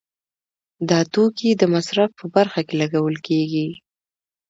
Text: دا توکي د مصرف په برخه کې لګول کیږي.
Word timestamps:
دا 0.89 0.99
توکي 1.13 1.49
د 1.57 1.63
مصرف 1.73 2.09
په 2.19 2.25
برخه 2.35 2.61
کې 2.67 2.75
لګول 2.81 3.15
کیږي. 3.27 3.67